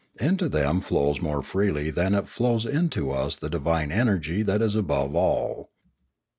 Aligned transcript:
Into 0.19 0.49
them 0.49 0.81
flows 0.81 1.21
more 1.21 1.43
freely 1.43 1.91
than 1.91 2.15
it 2.15 2.27
flows 2.27 2.65
into 2.65 3.11
us 3.11 3.35
the 3.35 3.51
divine 3.51 3.91
energy 3.91 4.41
that 4.41 4.59
is 4.59 4.73
above 4.73 5.15
all. 5.15 5.69